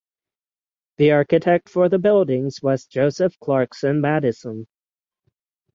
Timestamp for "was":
2.63-2.87